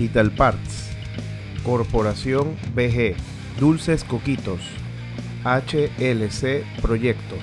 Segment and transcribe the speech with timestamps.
[0.00, 0.90] Italparts,
[1.62, 3.14] Corporación BG,
[3.58, 4.60] Dulces Coquitos,
[5.44, 7.40] HLC Proyectos.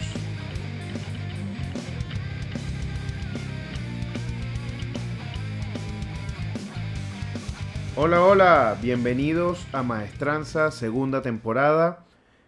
[7.96, 12.05] Hola, hola, bienvenidos a Maestranza, segunda temporada,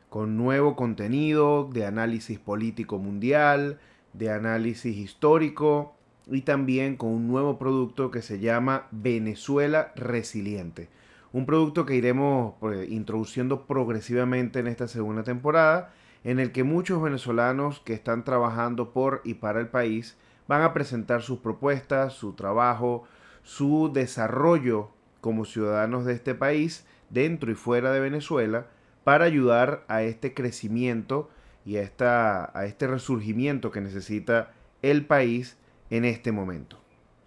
[0.09, 3.79] con nuevo contenido de análisis político mundial,
[4.13, 5.93] de análisis histórico
[6.31, 10.89] y también con un nuevo producto que se llama Venezuela Resiliente.
[11.31, 17.01] Un producto que iremos pues, introduciendo progresivamente en esta segunda temporada, en el que muchos
[17.01, 22.33] venezolanos que están trabajando por y para el país van a presentar sus propuestas, su
[22.33, 23.03] trabajo,
[23.43, 24.89] su desarrollo
[25.21, 28.67] como ciudadanos de este país, dentro y fuera de Venezuela,
[29.03, 31.29] para ayudar a este crecimiento
[31.65, 34.51] y a, esta, a este resurgimiento que necesita
[34.81, 35.57] el país
[35.89, 36.77] en este momento.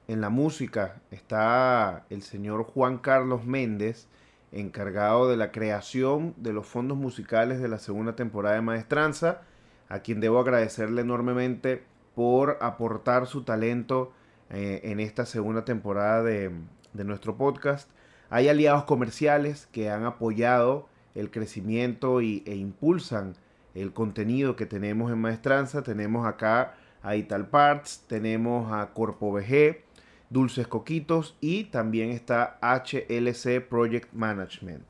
[0.09, 4.09] En la música está el señor Juan Carlos Méndez,
[4.51, 9.43] encargado de la creación de los fondos musicales de la segunda temporada de Maestranza,
[9.88, 14.13] a quien debo agradecerle enormemente por aportar su talento
[14.51, 16.51] eh, en esta segunda temporada de,
[16.93, 17.88] de nuestro podcast.
[18.29, 23.35] Hay aliados comerciales que han apoyado el crecimiento y, e impulsan
[23.74, 25.83] el contenido que tenemos en Maestranza.
[25.83, 29.83] Tenemos acá a Ital Parts, tenemos a Corpo VG,
[30.31, 34.85] Dulces Coquitos y también está HLC Project Management.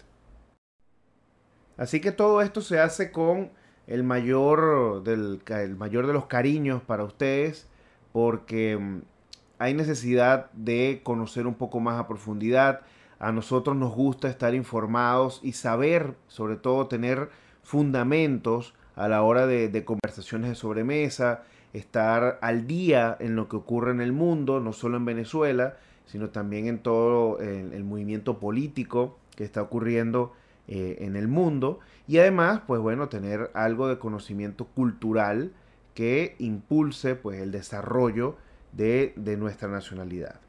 [1.77, 3.51] Así que todo esto se hace con
[3.87, 7.67] el mayor, del, el mayor de los cariños para ustedes
[8.13, 9.01] porque mm,
[9.59, 12.81] hay necesidad de conocer un poco más a profundidad.
[13.19, 17.31] A nosotros nos gusta estar informados y saber, sobre todo tener
[17.63, 23.92] fundamentos a la hora de, conversaciones de sobremesa, estar al día en lo que ocurre
[23.92, 29.45] en el mundo, no solo en Venezuela, sino también en todo el, movimiento político que
[29.45, 30.33] está ocurriendo
[30.69, 31.81] eh, en el mundo.
[32.06, 35.53] Y además, pues bueno, tener algo de conocimiento cultural
[35.94, 38.37] que impulse pues el desarrollo
[38.72, 40.41] de, nuestra nacionalidad.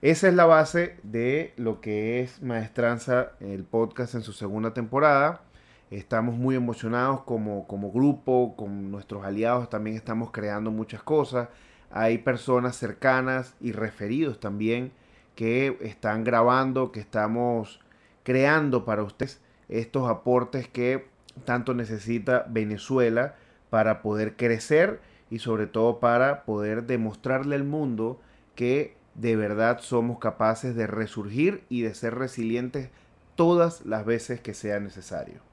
[0.00, 5.42] Esa es la base de lo que es Maestranza, el podcast en su segunda temporada.
[5.90, 11.48] Estamos muy emocionados como, como grupo, con nuestros aliados también estamos creando muchas cosas.
[11.90, 14.92] Hay personas cercanas y referidos también
[15.34, 17.80] que están grabando, que estamos
[18.22, 19.40] creando para ustedes
[19.70, 21.06] estos aportes que
[21.44, 23.34] tanto necesita Venezuela
[23.70, 25.00] para poder crecer
[25.30, 28.20] y sobre todo para poder demostrarle al mundo
[28.54, 32.90] que de verdad somos capaces de resurgir y de ser resilientes
[33.36, 35.47] todas las veces que sea necesario.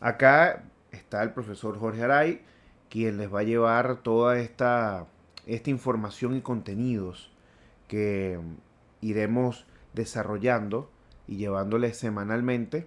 [0.00, 2.42] Acá está el profesor Jorge Aray,
[2.88, 5.06] quien les va a llevar toda esta,
[5.46, 7.32] esta información y contenidos
[7.88, 8.38] que
[9.00, 10.90] iremos desarrollando
[11.26, 12.86] y llevándoles semanalmente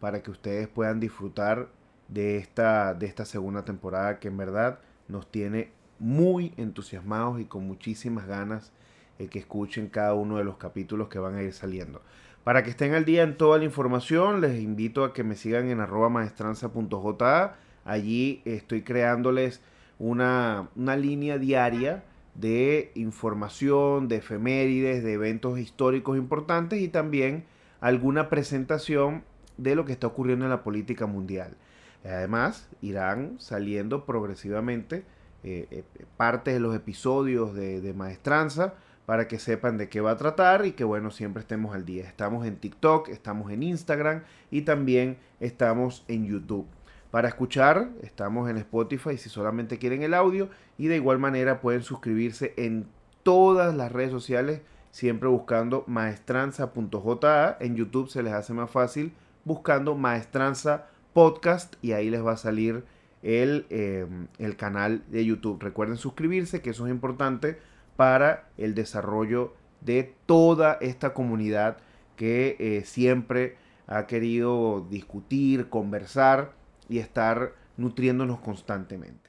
[0.00, 1.68] para que ustedes puedan disfrutar
[2.08, 7.66] de esta, de esta segunda temporada que en verdad nos tiene muy entusiasmados y con
[7.66, 8.72] muchísimas ganas
[9.18, 12.02] de que escuchen cada uno de los capítulos que van a ir saliendo.
[12.50, 15.70] Para que estén al día en toda la información, les invito a que me sigan
[15.70, 17.54] en arroba maestranza.ja.
[17.84, 19.60] Allí estoy creándoles
[20.00, 22.02] una, una línea diaria
[22.34, 27.44] de información, de efemérides, de eventos históricos importantes y también
[27.80, 29.22] alguna presentación
[29.56, 31.56] de lo que está ocurriendo en la política mundial.
[32.04, 35.04] Además, irán saliendo progresivamente
[35.44, 35.84] eh, eh,
[36.16, 38.74] partes de los episodios de, Maestranza
[39.06, 42.06] para que sepan de qué va a tratar y que bueno, siempre estemos al día.
[42.06, 46.66] Estamos en TikTok, estamos en Instagram y también estamos en YouTube.
[47.10, 51.82] Para escuchar, estamos en Spotify si solamente quieren el audio y de igual manera pueden
[51.82, 52.86] suscribirse en
[53.24, 54.60] todas las redes sociales
[54.90, 57.56] siempre buscando maestranza.ja.
[57.60, 59.12] En YouTube se les hace más fácil
[59.44, 62.84] buscando maestranza podcast y ahí les va a salir
[63.22, 65.60] el, em, el canal de YouTube.
[65.62, 67.58] Recuerden suscribirse, que eso es importante
[68.00, 69.52] para el desarrollo
[69.82, 71.76] de toda esta comunidad
[72.16, 76.52] que eh, siempre ha querido discutir, conversar
[76.88, 79.28] y estar nutriéndonos constantemente.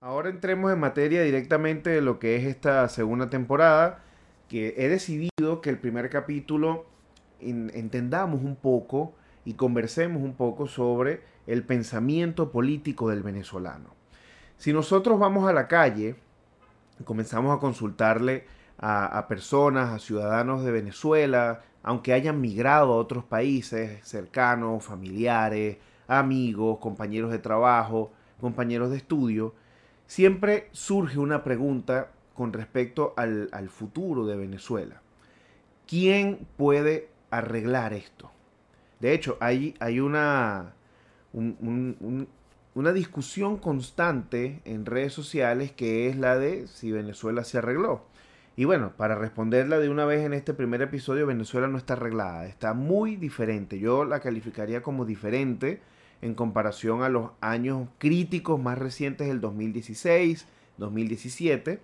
[0.00, 4.02] Ahora entremos en materia directamente de lo que es esta segunda temporada,
[4.48, 6.86] que he decidido que el primer capítulo
[7.38, 9.14] entendamos un poco
[9.44, 13.94] y conversemos un poco sobre el pensamiento político del venezolano.
[14.56, 16.16] Si nosotros vamos a la calle
[17.04, 18.46] comenzamos a consultarle
[18.78, 25.76] a, personas, a ciudadanos de Venezuela, aunque hayan migrado a otros países cercanos, familiares,
[26.08, 28.10] amigos, compañeros de trabajo,
[28.40, 29.54] compañeros de estudio,
[30.06, 35.02] siempre surge una pregunta con respecto al futuro de Venezuela.
[35.90, 38.30] ¿quién puede arreglar esto?
[39.00, 40.72] De hecho, hay, hay una,
[42.74, 48.04] una discusión constante en redes sociales que es la de si Venezuela se arregló.
[48.56, 52.46] Y bueno, para responderla de una vez en este primer episodio, Venezuela no está arreglada,
[52.46, 53.78] está muy diferente.
[53.78, 55.80] Yo la calificaría como diferente
[56.22, 60.46] en comparación a los años críticos más recientes del 2016,
[60.76, 61.80] 2017.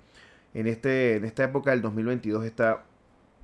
[0.54, 2.84] En, este, en esta época del 2022 está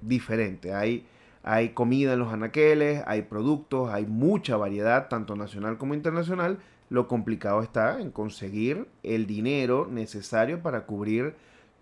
[0.01, 0.75] diferente.
[0.75, 1.07] Hay,
[1.43, 6.59] hay comida en los anaqueles, hay productos, hay mucha variedad, tanto nacional como internacional.
[6.93, 11.37] Lo complicado está en conseguir el dinero necesario para cubrir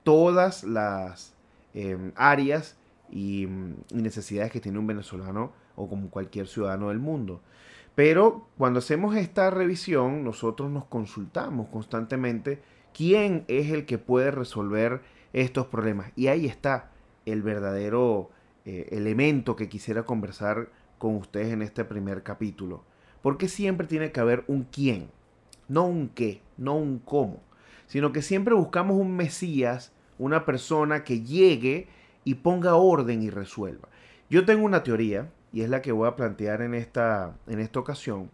[0.05, 1.35] todas las
[1.75, 2.79] em, áreas
[3.11, 7.41] y, y necesidades que tiene un venezolano o como cualquier ciudadano del mundo.
[7.97, 12.63] Pero cuando hacemos esta revisión, nosotros nos consultamos constantemente
[12.95, 15.01] quién es el que puede resolver
[15.33, 16.13] estos problemas.
[16.15, 16.93] Y ahí está
[17.27, 18.31] el verdadero
[18.65, 20.69] eh, elemento que quisiera conversar
[20.99, 22.85] con ustedes en este primer capítulo.
[23.23, 25.09] Porque siempre tiene que haber un quién,
[25.69, 27.41] no un qué, no un cómo,
[27.87, 31.89] sino que siempre buscamos un Mesías, una persona que llegue
[32.25, 33.89] y ponga orden y resuelva.
[34.29, 37.81] Yo tengo una teoría, y es la que voy a plantear en esta, en esta
[37.81, 38.31] ocasión.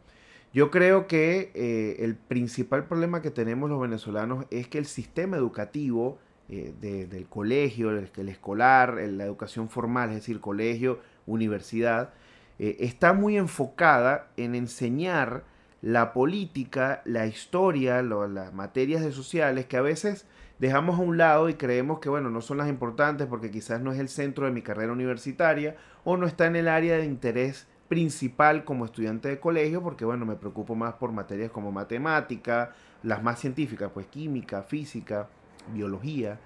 [0.53, 5.37] Yo creo que eh, el principal problema que tenemos los venezolanos es que el sistema
[5.37, 6.19] educativo
[6.49, 12.15] eh, del colegio, el, escolar, la educación formal, es decir, colegio, universidad,
[12.59, 15.45] eh, está muy enfocada en enseñar
[15.83, 20.27] la política, la historia, las materias de sociales que a veces
[20.59, 23.93] dejamos a un lado y creemos que, bueno, no son las importantes porque quizás no
[23.93, 27.67] es el centro de mi carrera universitaria o no está en el área de interés
[27.89, 32.73] principal como estudiante de colegio porque, bueno, me preocupo más por materias como matemática,
[33.03, 35.29] las más científicas, pues química, física,
[35.73, 36.41] biología,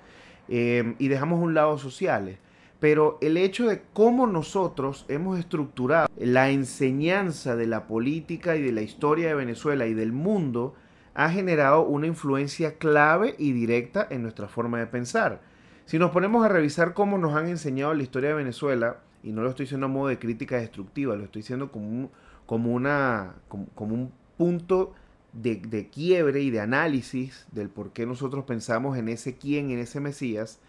[0.49, 2.39] eh, y dejamos a un lado sociales.
[2.81, 8.73] Pero el hecho de cómo nosotros hemos estructurado la enseñanza de la política y de
[8.73, 10.75] la historia de Venezuela y del mundo
[11.15, 15.43] ha generado una influencia clave y directa en nuestra forma de pensar.
[15.85, 19.43] Si nos ponemos a revisar cómo nos han enseñado la historia de Venezuela, y no
[19.43, 22.11] lo estoy diciendo a modo de crítica destructiva, lo estoy diciendo como un,
[22.47, 24.95] como una, como, un punto
[25.35, 29.81] de, de, quiebre y de análisis del por qué nosotros pensamos en ese quién, en
[29.81, 30.61] ese Mesías,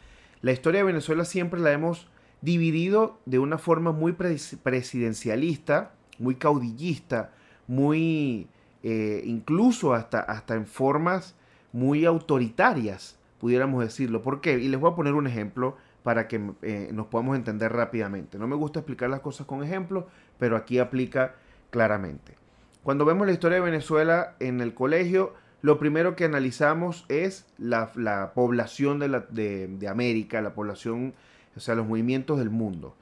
[0.42, 2.08] la historia de Venezuela siempre la hemos
[2.42, 7.32] dividido de una forma muy presidencialista, muy caudillista,
[7.68, 8.48] muy
[8.84, 11.36] eh, incluso hasta, hasta en formas
[11.72, 14.22] muy autoritarias, pudiéramos decirlo.
[14.24, 14.54] ¿Por qué?
[14.54, 18.40] Y les voy a poner un ejemplo para que eh, nos podamos entender rápidamente.
[18.40, 20.06] No me gusta explicar las cosas con ejemplos,
[20.40, 21.36] pero aquí aplica
[21.70, 22.36] claramente.
[22.84, 28.32] Cuando vemos la historia de Venezuela en el colegio, lo primero que analizamos es la,
[28.34, 31.14] población de, América, la población,
[31.56, 32.96] o sea, los movimientos del mundo.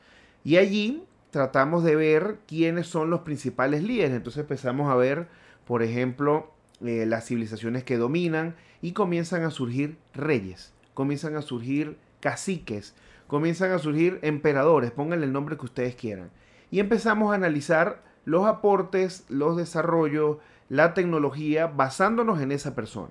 [0.43, 4.15] Y allí tratamos de ver quiénes son los principales líderes.
[4.15, 5.27] Entonces empezamos a ver
[5.69, 6.51] por ejemplo,
[6.83, 12.95] eh, las civilizaciones que dominan y comienzan a surgir reyes, comienzan a surgir caciques,
[13.27, 16.31] comienzan a surgir emperadores, pónganle el nombre que ustedes quieran.
[16.71, 20.37] Y empezamos a analizar los aportes, los desarrollos,
[20.69, 23.09] la tecnología basándonos en esa persona.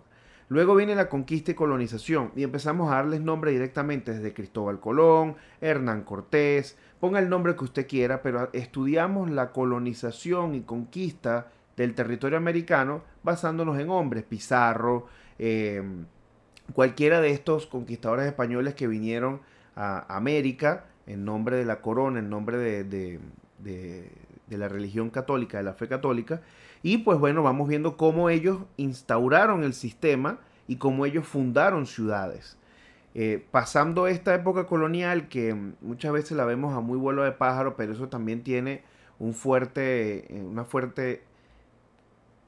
[0.49, 5.35] Luego viene la conquista y colonización y empezamos a darles nombre directamente desde Cristóbal Colón,
[5.61, 11.95] Hernán Cortés, ponga el nombre que usted quiera, pero estudiamos la colonización y conquista del
[11.95, 15.07] territorio americano basándonos en hombres, Pizarro,
[15.41, 15.83] eh,
[16.75, 19.41] cualquiera de estos conquistadores españoles que vinieron
[19.75, 23.21] a América en nombre de la corona, en nombre de,
[24.57, 26.41] la religión católica, de la fe católica.
[26.83, 32.57] Y pues bueno, vamos viendo cómo ellos instauraron el sistema y cómo ellos fundaron ciudades.
[33.15, 37.77] Eh, pasando esta época colonial que muchas veces la vemos a muy vuelo de pájaro,
[37.77, 38.83] pero eso también tiene
[39.19, 41.23] un fuerte, eh, una fuerte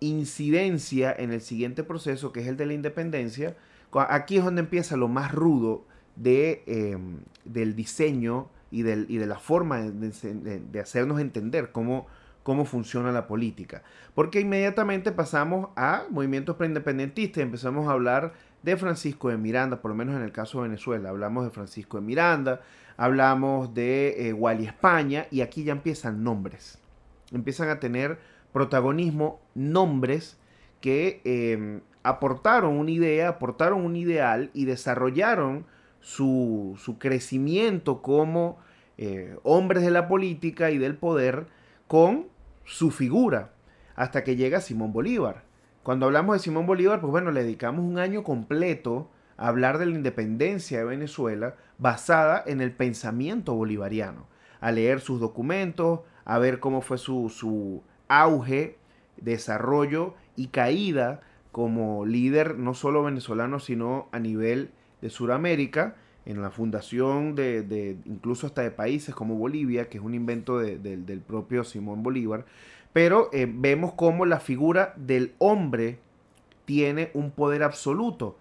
[0.00, 3.56] incidencia en el siguiente proceso, que es el de la independencia,
[3.92, 5.84] aquí es donde empieza lo más rudo
[6.16, 12.06] de, em, del diseño y, del, y, de la forma de, hacernos entender cómo,
[12.42, 13.82] cómo funciona la política.
[14.14, 19.90] Porque inmediatamente pasamos a movimientos preindependentistas y empezamos a hablar de Francisco de Miranda, por
[19.90, 21.08] lo menos en el caso de Venezuela.
[21.08, 22.60] Hablamos de Francisco de Miranda,
[22.96, 26.78] hablamos de eh, Wally España y aquí ya empiezan nombres.
[27.32, 28.18] Empiezan a tener
[28.52, 30.36] protagonismo nombres
[30.80, 35.66] que em, aportaron una idea, aportaron un ideal y desarrollaron
[36.00, 38.58] su, crecimiento como
[38.98, 41.46] eh, hombres de la política y del poder
[41.86, 42.26] con
[42.64, 43.52] su figura,
[43.96, 45.44] hasta que llega Simón Bolívar.
[45.82, 49.86] Cuando hablamos de Simón Bolívar, pues bueno, le dedicamos un año completo a hablar de
[49.86, 54.28] la independencia de Venezuela basada en el pensamiento bolivariano.
[54.60, 58.76] a leer sus documentos, a ver cómo fue su, su auge,
[59.16, 66.50] desarrollo y caída como líder no solo venezolano, sino a nivel de Sudamérica, en la
[66.50, 72.02] fundación de, incluso hasta de países como Bolivia, que es un invento del propio Simón
[72.02, 72.44] Bolívar,
[72.92, 75.98] pero eh, vemos cómo la figura del hombre
[76.64, 78.36] tiene un poder absoluto.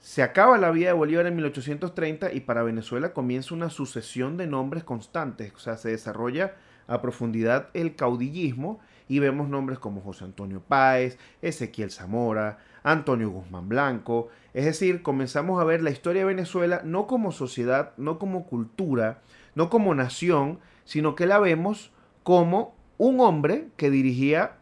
[0.00, 4.46] Se acaba la vida de Bolívar en 1830 y para Venezuela comienza una sucesión de
[4.46, 6.54] nombres constantes, o sea, se desarrolla
[6.86, 13.68] a profundidad el caudillismo y vemos nombres como José Antonio Páez, Ezequiel Zamora, Antonio Guzmán
[13.68, 18.46] Blanco, es decir, comenzamos a ver la historia de Venezuela no como sociedad, no como
[18.46, 19.22] cultura,
[19.54, 21.92] no como nación, sino que la vemos
[22.22, 24.56] como un hombre que dirigía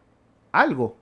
[0.51, 0.97] algo.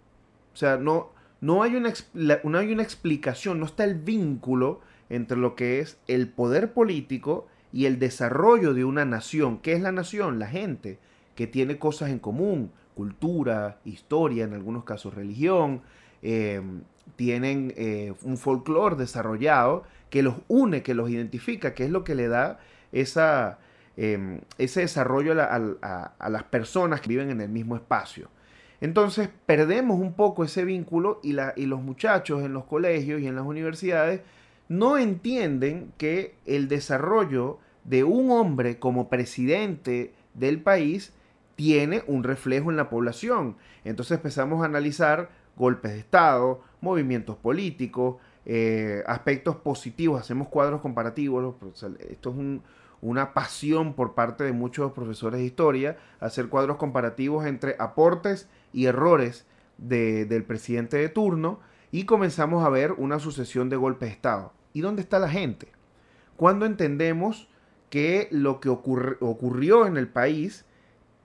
[0.53, 5.38] O sea, no, no, hay una, no hay una explicación, no está el vínculo entre
[5.38, 9.60] lo que es el poder político y el desarrollo de una nación.
[9.60, 10.39] ¿Qué es la nación?
[10.39, 11.00] La gente
[11.36, 15.81] que tiene cosas en común, cultura, historia, en algunos casos religión,
[16.22, 16.62] eh,
[17.15, 22.15] tienen eh, un folclore desarrollado que los une, que los identifica, que es lo que
[22.15, 22.60] le da
[22.91, 23.60] esa,
[23.98, 28.29] em, ese desarrollo a, las personas que viven en el mismo espacio.
[28.81, 33.36] Entonces perdemos un poco ese vínculo y, y los muchachos en los colegios y en
[33.36, 34.22] las universidades
[34.67, 41.13] no entienden que el desarrollo de un hombre como presidente del país
[41.55, 43.55] tiene un reflejo en la población.
[43.84, 51.56] Entonces empezamos a analizar golpes de Estado, movimientos políticos, eh, aspectos positivos, hacemos cuadros comparativos.
[52.10, 52.62] Esto es
[53.01, 58.86] una pasión por parte de muchos profesores de historia, hacer cuadros comparativos entre aportes y
[58.86, 59.46] errores
[59.77, 61.60] del presidente de turno
[61.92, 64.54] y comenzamos a ver una sucesión de golpes de Estado.
[64.74, 65.72] ¿Y dónde está la gente?
[66.38, 67.50] Cuando entendemos
[67.89, 70.65] que lo que ocurrió en el país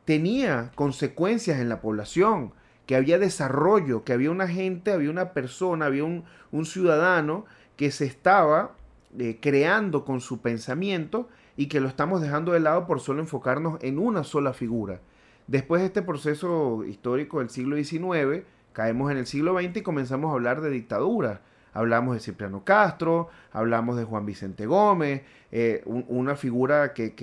[0.04, 2.52] tenía consecuencias en la población,
[2.90, 6.24] que había desarrollo, que había una gente, había una persona, había un,
[6.64, 7.44] ciudadano
[7.76, 8.72] que se estaba
[9.16, 13.78] eh, creando con su pensamiento y que lo estamos dejando de lado por solo enfocarnos
[13.84, 14.98] en una sola figura.
[15.46, 20.32] Después de este proceso histórico del siglo XIX, caemos en el siglo XX y comenzamos
[20.32, 21.42] a hablar de dictadura.
[21.72, 27.14] Hablamos de Cipriano Castro, hablamos de Juan Vicente Gómez, eh, una figura que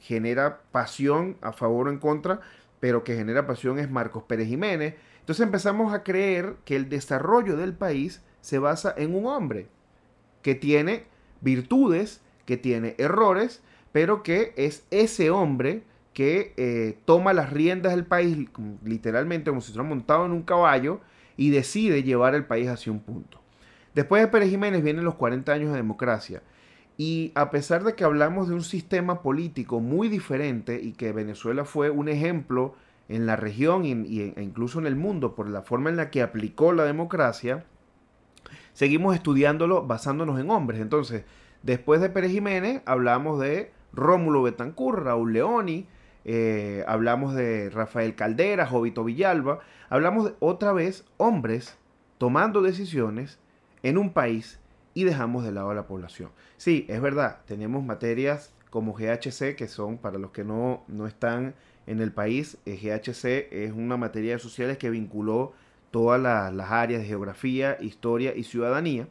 [0.00, 2.40] genera pasión a favor o en contra
[2.84, 4.96] pero que genera pasión es Marcos Pérez Jiménez.
[5.20, 9.68] Entonces empezamos a creer que el desarrollo del país se basa en un hombre
[10.42, 11.06] que tiene
[11.40, 18.04] virtudes, que tiene errores, pero que es ese hombre que eh, toma las riendas del
[18.04, 18.36] país
[18.84, 21.00] literalmente como si estuviera montado en un caballo
[21.38, 23.40] y decide llevar el país hacia un punto.
[23.94, 26.42] Después de Pérez Jiménez vienen los 40 años de democracia.
[26.96, 31.64] Y a pesar de que hablamos de un sistema político muy diferente y que Venezuela
[31.64, 32.74] fue un ejemplo
[33.08, 36.72] en la región e incluso en el mundo por la forma en la que aplicó
[36.72, 37.64] la democracia,
[38.72, 40.80] seguimos estudiándolo basándonos en hombres.
[40.80, 41.24] Entonces,
[41.62, 45.86] después de Pérez Jiménez, hablamos de Rómulo Betancourt, Raúl Leoni,
[46.24, 49.60] eh, hablamos de Rafael Caldera, Jovito Villalba,
[49.90, 51.76] hablamos de, otra vez hombres
[52.18, 53.38] tomando decisiones
[53.82, 54.60] en un país
[54.94, 56.30] y dejamos de lado a la población.
[56.56, 61.54] Sí, es verdad, tenemos materias como GHC, que son, para los que no, no están
[61.86, 65.52] en el país, eh, GHC es una materia de sociales que vinculó
[65.90, 69.06] todas las áreas de geografía, historia y ciudadanía.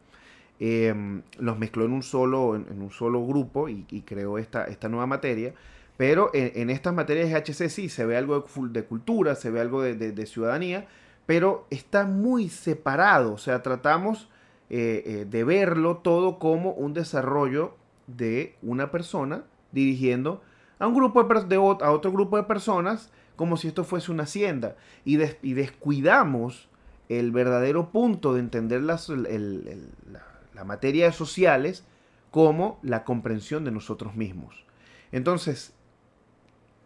[0.59, 5.07] Em, los mezcló en un solo, en, un solo grupo y, creó esta, esta nueva
[5.07, 5.53] materia.
[5.95, 9.81] Pero en, estas materias de GHC sí se ve algo de, cultura, se ve algo
[9.81, 10.87] de, de, ciudadanía,
[11.25, 13.33] pero está muy separado.
[13.33, 14.27] O sea, tratamos
[14.69, 17.75] eh, eh, de verlo todo como un desarrollo
[18.07, 20.41] de una persona dirigiendo
[20.79, 24.75] a un grupo de, a otro grupo de personas como si esto fuese una hacienda
[25.05, 26.69] y, descuidamos
[27.09, 31.83] el verdadero punto de entender las, la, materia sociales
[32.31, 34.65] como la comprensión de nosotros mismos.
[35.11, 35.73] Entonces,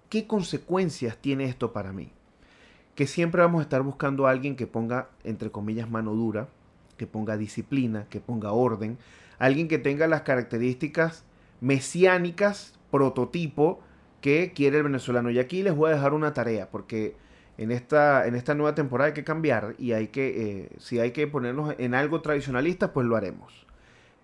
[0.09, 2.11] ¿qué consecuencias tiene esto para mí?
[2.95, 6.47] Que siempre vamos a estar buscando a alguien que ponga, entre comillas, mano dura,
[6.97, 8.97] que ponga disciplina, que ponga orden,
[9.39, 11.23] alguien que tenga las características
[11.61, 13.79] mesiánicas, prototipo,
[14.21, 15.29] que quiere el venezolano.
[15.29, 17.15] Y aquí les voy a dejar una tarea, porque
[17.57, 21.11] en esta, en esta nueva temporada hay que cambiar y hay que, eh, si hay
[21.11, 23.65] que ponernos en algo tradicionalista, pues lo haremos.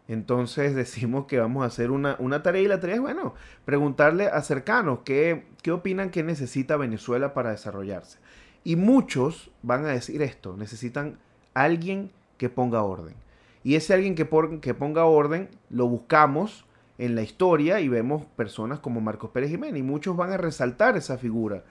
[0.08, 3.34] Entonces decimos que vamos a hacer una, una, tarea y la tarea es, bueno,
[3.66, 8.20] preguntarle a cercanos qué, qué opinan que necesita Venezuela para desarrollarse.
[8.64, 11.20] Y muchos van a decir esto, necesitan
[11.54, 12.12] alguien
[12.44, 13.16] que ponga orden.
[13.64, 14.28] Y ese alguien que,
[14.60, 16.66] que ponga orden lo buscamos
[16.98, 20.98] en la historia y vemos personas como Marcos Pérez Jiménez y muchos van a resaltar
[20.98, 21.64] esa figura.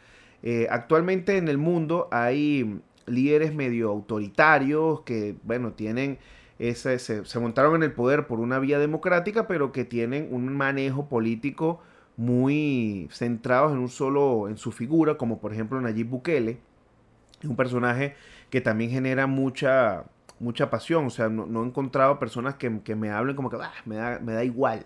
[0.43, 6.19] Eh, actualmente en el mundo hay líderes medio autoritarios que, bueno, tienen
[6.59, 11.07] ese, se, montaron en el poder por una vía democrática, pero que tienen un manejo
[11.07, 11.83] político
[12.17, 16.61] muy centrado en un solo, en su figura, como por ejemplo Nayib Bukele,
[17.45, 18.15] un personaje
[18.49, 20.05] que también genera mucha,
[20.43, 23.97] mucha pasión, o sea, no, he encontrado personas que, me hablen como que ah, me,
[23.97, 24.85] da, me da igual.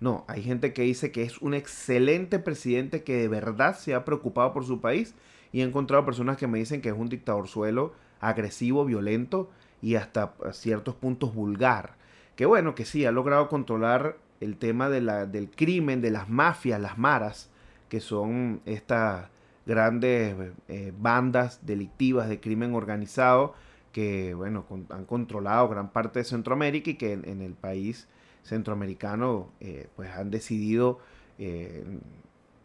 [0.00, 4.04] No, hay gente que dice que es un excelente presidente que de verdad se ha
[4.04, 5.14] preocupado por su país
[5.50, 9.50] y he encontrado personas que me dicen que es un dictador suelo agresivo, violento
[9.80, 11.96] y hasta ciertos puntos vulgar.
[12.36, 16.28] Que bueno, que sí, ha logrado controlar el tema de la, del crimen, de las
[16.28, 17.50] mafias, las maras,
[17.88, 19.28] que son estas
[19.66, 20.36] grandes
[20.68, 23.54] eh, bandas delictivas de crimen organizado
[23.98, 28.06] que bueno, han controlado gran parte de Centroamérica y que en, el país
[28.44, 31.00] centroamericano eh, pues han decidido
[31.40, 31.82] eh,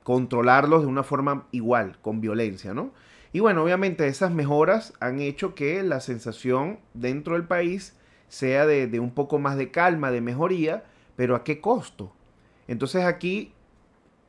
[0.04, 2.92] controlarlos de una forma igual, con violencia, ¿no?
[3.32, 7.98] Y bueno, obviamente esas mejoras han hecho que la sensación dentro del país
[8.28, 10.84] sea de, un poco más de calma, de mejoría,
[11.16, 12.14] pero ¿a qué costo?
[12.68, 13.54] Entonces aquí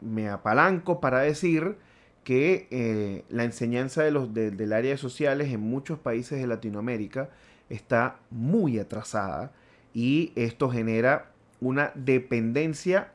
[0.01, 1.77] me apalanco para decir
[2.25, 7.29] que eh, la enseñanza de los, del área de sociales en muchos países de Latinoamérica
[7.69, 9.53] está muy atrasada
[9.93, 13.13] y esto genera una dependencia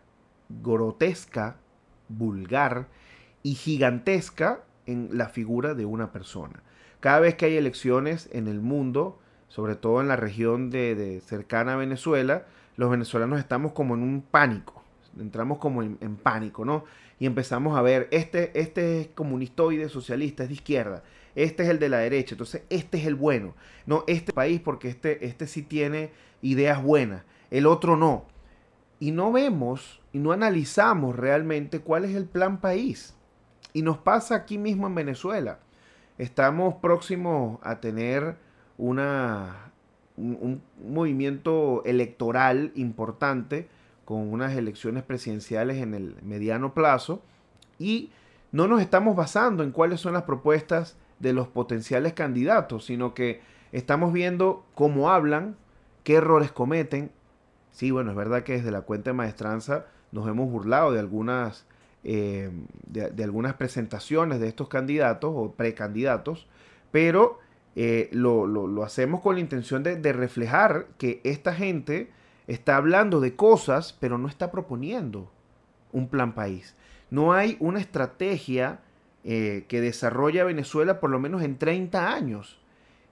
[0.49, 1.57] grotesca
[2.07, 2.87] vulgar
[3.43, 6.63] y gigantesca en la figura de una persona.
[6.99, 11.73] Cada vez que hay elecciones en el mundo, sobre todo en la región de, cercana
[11.73, 14.78] a Venezuela, los venezolanos estamos como en un pánico,
[15.19, 16.85] entramos como en, pánico, ¿no?
[17.19, 21.03] Y empezamos a ver, este, este es comunistoide, socialista, es de izquierda,
[21.35, 24.89] este es el de la derecha, entonces este es el bueno, no, este país porque
[24.89, 26.11] este, este sí tiene
[26.41, 28.25] ideas buenas, el otro no.
[29.01, 33.15] Y no vemos y no analizamos realmente cuál es el plan país.
[33.71, 35.59] Y nos pasa aquí mismo en Venezuela.
[36.17, 38.35] Estamos próximos a tener
[38.77, 39.71] una,
[40.17, 43.69] un, movimiento electoral importante
[44.09, 47.21] con unas elecciones presidenciales en el mediano plazo
[47.77, 48.09] y
[48.51, 53.41] no nos estamos basando en cuáles son las propuestas de los potenciales candidatos, sino que
[53.71, 55.57] estamos viendo cómo hablan,
[56.03, 57.11] qué errores cometen.
[57.71, 61.67] Sí, bueno, es verdad que desde la cuenta de maestranza nos hemos burlado de algunas,
[62.03, 62.49] eh,
[62.87, 66.47] de, algunas presentaciones de estos candidatos o precandidatos,
[66.91, 67.37] pero
[67.75, 72.09] eh, lo, hacemos con la intención de, reflejar que esta gente
[72.51, 75.31] está hablando de cosas, pero no está proponiendo
[75.91, 76.75] un plan país.
[77.09, 78.79] No hay una estrategia
[79.23, 82.59] eh, que desarrolla Venezuela por lo menos en 30 años.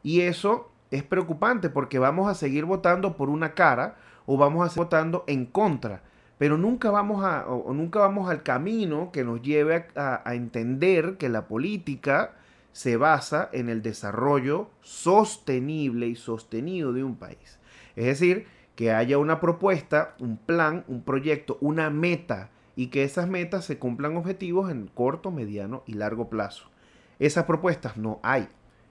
[0.04, 4.69] Y eso es preocupante porque vamos a seguir votando por una cara o vamos a
[4.69, 6.02] seguir votando en contra
[6.38, 11.30] pero nunca vamos, a, o nunca vamos al camino que nos lleve a, entender que
[11.30, 12.36] la política
[12.73, 17.60] se basa en el desarrollo sostenible y sostenido de un país.
[17.95, 18.45] Es decir,
[18.77, 23.79] que haya una propuesta, un plan, un proyecto, una meta y que esas metas se
[23.79, 26.69] cumplan objetivos en corto, mediano y largo plazo.
[27.17, 28.47] Esas propuestas no hay.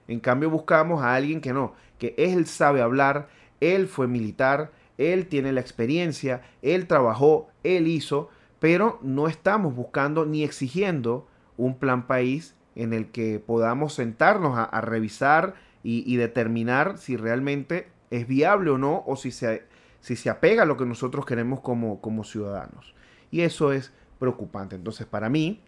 [0.09, 3.29] En cambio buscamos a alguien que no, que él sabe hablar,
[3.61, 10.25] él fue militar, él tiene la experiencia, él trabajó, él hizo, pero no estamos buscando
[10.25, 17.15] ni exigiendo un plan país en el que podamos sentarnos a, revisar y, determinar si
[17.15, 19.63] realmente es viable o no, o si se,
[20.01, 22.93] si se apega a lo que nosotros queremos como, como ciudadanos.
[23.31, 24.75] Y eso es preocupante.
[24.75, 25.61] Entonces, para mí,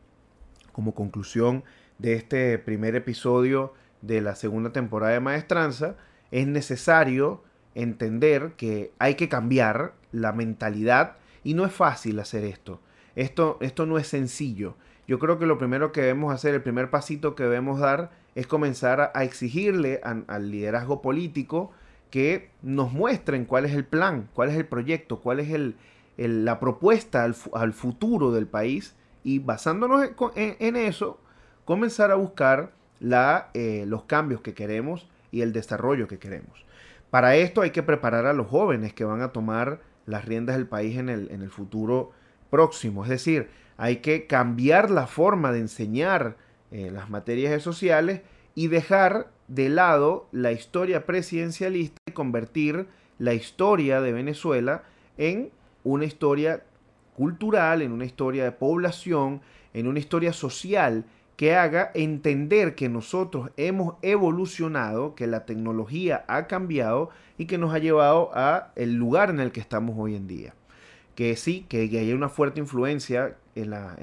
[0.72, 1.64] como conclusión
[1.98, 5.96] de este primer episodio de la segunda temporada de Maestranza,
[6.32, 7.44] es necesario
[7.76, 12.80] entender que hay que cambiar la mentalidad y no es fácil hacer esto.
[13.16, 14.76] Esto, esto no es sencillo.
[15.08, 18.48] Yo creo que lo primero que debemos hacer, el primer pasito que debemos dar es
[18.48, 21.72] comenzar a, exigirle al liderazgo político
[22.10, 25.76] que nos muestren cuál es el plan, cuál es el proyecto, cuál es el,
[26.18, 31.20] la propuesta al, futuro del país y basándonos en, eso,
[31.66, 36.66] comenzar a buscar la, eh, los cambios que queremos y el desarrollo que queremos.
[37.10, 40.68] Para esto hay que preparar a los jóvenes que van a tomar las riendas del
[40.68, 42.12] país en el, en el futuro
[42.50, 43.04] próximo.
[43.04, 46.38] Es decir, hay que cambiar la forma de enseñar
[46.72, 48.22] eh, las materias sociales
[48.56, 54.84] y dejar de lado la historia presidencialista convertir la historia de Venezuela
[55.18, 55.52] en
[55.84, 56.64] una historia
[57.16, 59.42] cultural, en una historia de población,
[59.74, 61.06] en una historia social
[61.40, 67.74] que haga entender que nosotros hemos evolucionado, que la tecnología ha cambiado y que nos
[67.74, 70.54] ha llevado a el lugar en el que estamos hoy en día.
[71.16, 73.98] que sí, que, hay una fuerte influencia en la,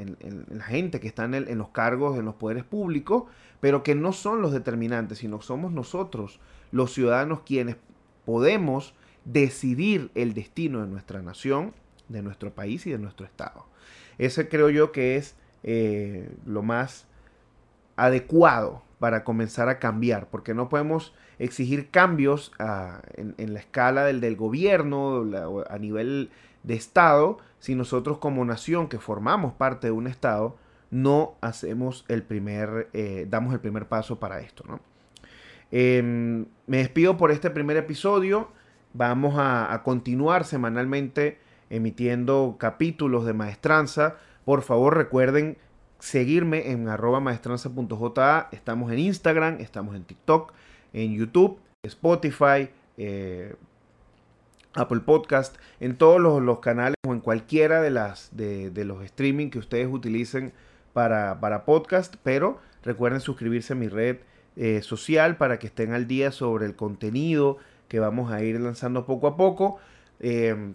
[0.66, 3.24] gente que está en, los cargos, en los poderes públicos,
[3.60, 6.40] pero que no son los determinantes, sino somos nosotros,
[6.72, 7.76] los ciudadanos, quienes
[8.26, 8.92] podemos
[9.24, 11.72] decidir el destino de nuestra nación,
[12.08, 13.64] de nuestro país y de nuestro Estado.
[14.18, 17.06] Ese creo yo que es eh, lo más
[17.96, 24.36] adecuado para comenzar a cambiar, porque no podemos exigir cambios ah, en, la escala del,
[24.36, 25.24] gobierno,
[25.68, 26.30] a nivel
[26.62, 30.56] de Estado, si nosotros como nación que formamos parte de un Estado,
[30.90, 34.64] no hacemos el primer, eh, damos el primer paso para esto.
[34.66, 34.80] ¿no?
[35.70, 38.48] Em, me despido por este primer episodio.
[38.92, 41.38] Vamos a, continuar semanalmente
[41.70, 44.16] emitiendo capítulos de maestranza.
[44.44, 45.58] Por favor, recuerden
[45.98, 48.48] seguirme en arroba maestranza.ja.
[48.52, 50.52] Estamos en Instagram, estamos en TikTok,
[50.92, 53.54] en YouTube, Spotify, eh,
[54.74, 59.58] Apple Podcast, en todos los, canales o en cualquiera de, las, de, los streaming que
[59.58, 60.52] ustedes utilicen
[60.92, 62.16] para, para, podcast.
[62.22, 64.18] Pero recuerden suscribirse a mi red
[64.56, 69.06] eh, social para que estén al día sobre el contenido que vamos a ir lanzando
[69.06, 69.78] poco a poco.
[70.20, 70.74] Em,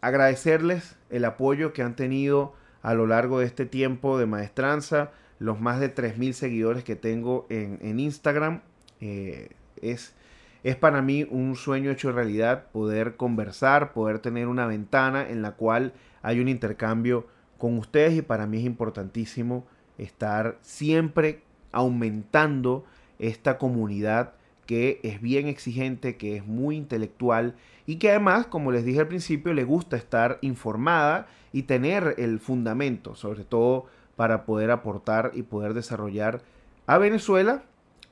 [0.00, 5.60] agradecerles el apoyo que han tenido a lo largo de este tiempo de maestranza, los
[5.60, 8.60] más de 3.000 seguidores que tengo en, Instagram.
[9.00, 10.14] Eh, es,
[10.62, 15.52] es para mí un sueño hecho realidad poder conversar, poder tener una ventana en la
[15.52, 17.26] cual hay un intercambio
[17.58, 19.66] con ustedes y para mí es importantísimo
[19.98, 21.42] estar siempre
[21.74, 22.84] aumentando
[23.18, 24.34] esta comunidad
[24.66, 27.54] que es bien exigente, que es muy intelectual
[27.86, 32.40] y que además, como les dije al principio, le gusta estar informada y tener el
[32.40, 36.40] fundamento, sobre todo para poder aportar y poder desarrollar
[36.86, 37.62] a Venezuela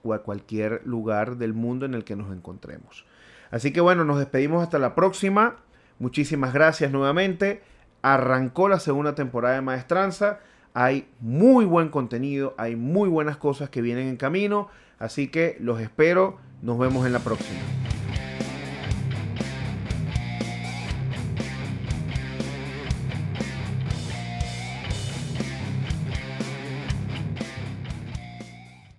[0.03, 3.07] o a cualquier lugar del mundo en el que nos encontremos.
[3.51, 5.57] Así que bueno, nos despedimos hasta la próxima.
[5.99, 7.63] Muchísimas gracias nuevamente.
[8.03, 10.41] Arrancó la segunda temporada de Maestranza.
[10.75, 14.69] Hay muy buen contenido, hay muy buenas cosas que vienen en camino.
[14.99, 16.39] Así que los espero.
[16.63, 17.59] Nos vemos en la próxima.